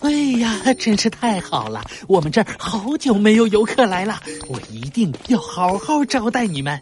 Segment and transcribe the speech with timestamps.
[0.00, 1.82] 哎呀，真是太好了！
[2.08, 6.80] 我们这儿好久没有游客来了，我一定要好好招待你们。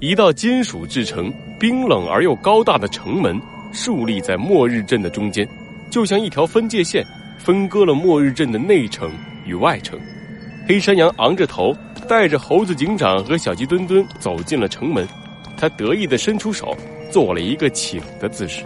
[0.00, 3.40] 一道金属制成、冰冷而又高大的城门
[3.72, 5.48] 竖立在末日镇的中间，
[5.90, 7.04] 就像一条分界线，
[7.38, 9.10] 分割了末日镇的内城
[9.44, 9.98] 与外城。
[10.68, 11.74] 黑山羊昂着头，
[12.08, 15.06] 带着猴子警长和小鸡墩墩走进了城门。
[15.56, 16.76] 他得意地伸出手，
[17.10, 18.62] 做了一个请的姿势。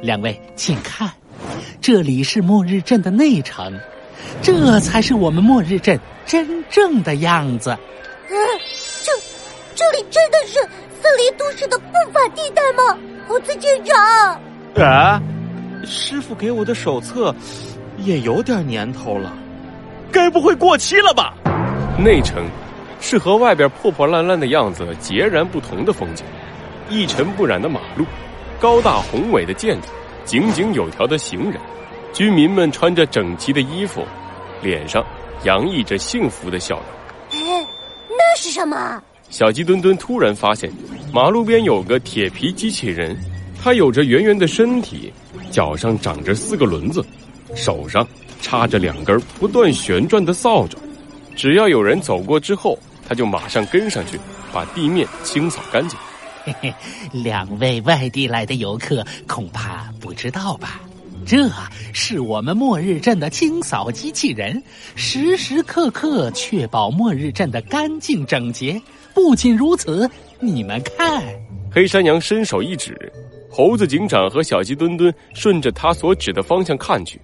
[0.00, 1.10] 两位，请看，
[1.82, 3.76] 这里是末日镇的内城，
[4.40, 7.76] 这才是我们末日镇真正的样子。
[8.30, 8.36] 嗯，
[9.02, 9.10] 这
[9.74, 10.60] 这里真的是
[11.02, 12.96] 森林都市的不法地带吗？
[13.26, 14.40] 猴子警长？
[14.76, 15.20] 啊，
[15.84, 17.34] 师傅给我的手册
[17.98, 19.36] 也有点年头了，
[20.12, 21.34] 该不会过期了吧？
[21.98, 22.44] 内城。
[23.00, 26.24] 是和外边破破烂烂的样子截然不同的风景，
[26.88, 28.06] 一尘不染的马路，
[28.60, 29.88] 高大宏伟的建筑，
[30.24, 31.60] 井井有条的行人，
[32.12, 34.04] 居民们穿着整齐的衣服，
[34.62, 35.04] 脸上
[35.44, 37.40] 洋溢着幸福的笑容。
[37.40, 37.66] 哎，
[38.10, 39.02] 那是什么？
[39.30, 40.70] 小鸡墩墩突然发现，
[41.12, 43.16] 马路边有个铁皮机器人，
[43.62, 45.12] 它有着圆圆的身体，
[45.50, 47.04] 脚上长着四个轮子，
[47.54, 48.06] 手上
[48.40, 50.76] 插着两根不断旋转的扫帚，
[51.34, 52.78] 只要有人走过之后。
[53.04, 54.18] 它就马上跟上去，
[54.54, 55.98] 把地面清扫干净。
[56.44, 56.74] 嘿嘿，
[57.12, 60.80] 两位外地来的游客恐怕不知道吧？
[61.24, 61.48] 这
[61.92, 64.60] 是我们末日镇的清扫机器人，
[64.96, 68.80] 时时刻刻确保末日镇的干净整洁。
[69.14, 71.22] 不仅如此，你们看，
[71.70, 73.12] 黑山羊伸手一指，
[73.48, 77.20] 猴子警长和小鸡墩墩顺着他所指的方向看去，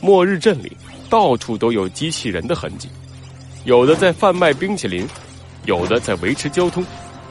[0.00, 0.70] 末日镇里
[1.10, 2.88] 到处都有机器人的痕迹。
[3.64, 5.04] 有的在贩卖冰淇淋，
[5.64, 6.84] 有的在维持交通，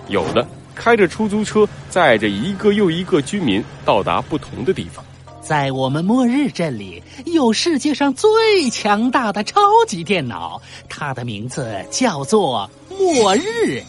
[0.09, 5.03] 有的开着出租车载着一个又一个居民到达不同的地方。
[5.41, 13.83] 在我们末日镇里，有世界上最强大的超级电脑，它的名字叫做末日。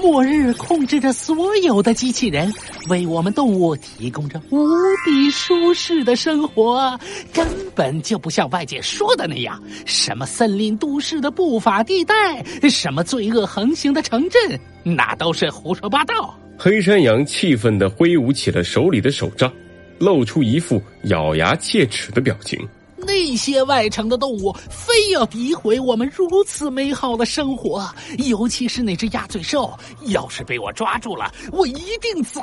[0.00, 2.50] 末日控制着所有的机器人，
[2.88, 4.66] 为我们动物提供着无
[5.04, 6.98] 比舒适的生活，
[7.34, 16.34] 根本就不像外界说的那样，什么森林都市的不法地带，什么罪恶横行的城镇，那都是胡说八道。
[16.58, 19.52] 黑山羊气愤地挥舞起了手里的手杖，
[19.98, 22.58] 露出一副咬牙切齿的表情。
[23.06, 27.88] 那些外城的动物非要诋毁我们如此美好的生活，
[28.18, 29.72] 尤其是那只鸭嘴兽。
[30.06, 32.42] 要是被我抓住了，我一定宰！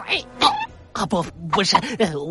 [0.93, 1.77] 啊，不，不是，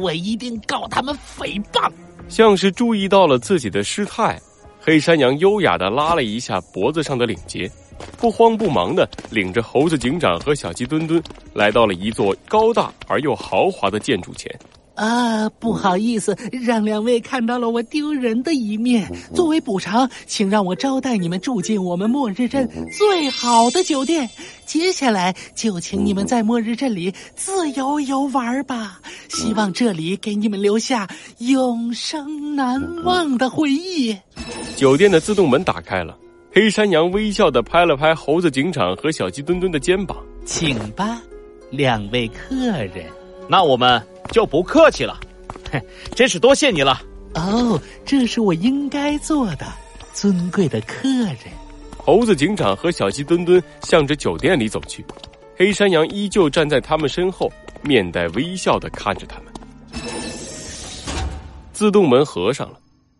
[0.00, 1.90] 我一定告他们诽谤。
[2.28, 4.40] 像是注意到了自己的失态，
[4.80, 7.70] 黑山羊优雅的拉了一下脖子上的领结，
[8.18, 11.22] 不慌不忙的领着猴子警长和小鸡墩墩
[11.54, 14.52] 来到了一座高大而又豪华的建筑前。
[14.96, 19.08] 啊，不好意思，让两位看到了我丢人的一面。
[19.34, 24.28] 作为补偿，请让我招待你们住进我们末日镇最好的酒店。
[24.64, 29.00] 接下来就请你们在末日镇里自由游玩吧。
[29.28, 31.06] 希望这里给你们留下
[31.38, 34.16] 永生难忘的回忆。
[34.76, 36.16] 酒店的自动门打开了，
[36.52, 41.22] 黑山羊微笑的拍了拍猴子警长和小鸡墩墩的肩膀，请吧，
[41.70, 42.56] 两位客
[42.94, 43.06] 人。
[43.48, 44.00] 那我们。
[44.32, 45.18] 就不客气了，
[45.70, 45.80] 嘿，
[46.12, 47.00] 真是多谢你了。
[47.34, 49.64] 哦，这是我应该做的，
[50.12, 51.38] 尊贵的客人。
[51.96, 55.02] 猴子警长和小鸡墩墩向着酒店里走去，
[55.56, 57.50] 黑山羊依旧站在他们身后，
[57.82, 59.46] 面带微笑的看着他们。
[61.72, 62.78] 自动门合上了，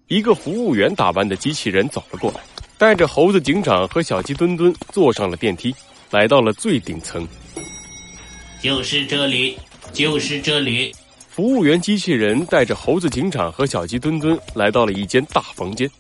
[0.09, 2.41] 一个服务员打扮的机器人走了过来，
[2.77, 5.73] 带着猴子警长和小鸡墩墩坐上了电梯，
[6.11, 7.27] 来到了最顶层。
[8.61, 9.57] 就是这里。
[9.93, 10.95] 就是这里，
[11.31, 15.91] 服务员机器人带着猴子警长和小鸡墩墩来到了一间大房间，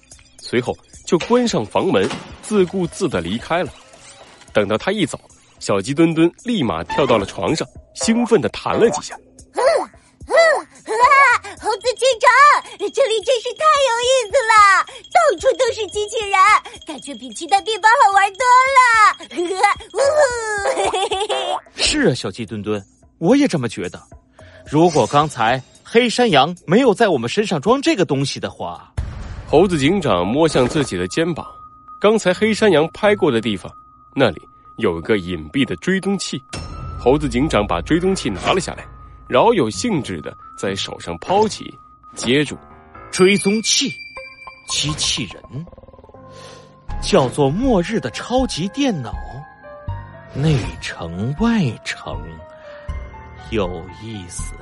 [0.40, 0.76] 随后
[1.06, 2.08] 就关上房门，
[2.42, 3.72] 自顾自的离开了。
[4.52, 5.18] 等到他一走，
[5.58, 9.14] 小鸡墩墩立马跳到了床上，兴奋的弹了几下。
[9.54, 9.62] 嗯
[10.28, 11.42] 嗯啊！
[11.60, 12.28] 猴子警长，
[12.78, 16.38] 这里真是太有意思了，到处都是机器人，
[16.86, 18.44] 感觉比其他地方好玩多
[18.76, 18.80] 了。
[19.92, 20.76] 呜呼！
[20.76, 21.56] 嘿嘿嘿！
[21.76, 22.84] 是啊，小鸡墩墩。
[23.18, 24.00] 我也这么觉得。
[24.66, 28.92] 如果刚才黑山羊没有在我们身上装这个东西的话，
[29.46, 31.46] 猴子警长摸向自己的肩膀，
[32.00, 33.70] 刚才黑山羊拍过的地方，
[34.14, 34.42] 那里
[34.78, 36.42] 有一个隐蔽的追踪器。
[36.98, 38.84] 猴子警长把追踪器拿了下来，
[39.28, 41.72] 饶有兴致的在手上抛起，
[42.14, 42.58] 接住。
[43.12, 43.88] 追踪器，
[44.68, 45.64] 机器人，
[47.00, 49.14] 叫做末日的超级电脑，
[50.34, 52.20] 内城外城。
[53.50, 54.54] 有意思，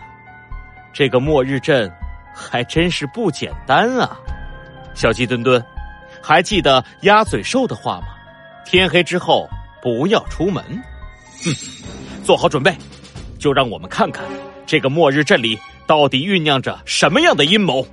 [0.93, 1.91] 这个末日镇
[2.35, 4.17] 还真是不简单啊！
[4.95, 5.65] 小鸡墩墩，
[6.23, 8.09] 还记得鸭嘴兽的话吗？
[8.65, 9.49] 天黑之后
[9.83, 10.63] 不要出门。
[11.45, 11.53] 哼，
[12.23, 12.77] 做好准备，
[13.39, 14.25] 就让我们看看
[14.67, 17.87] 这个末日镇里到底酝酿着什么样的阴谋。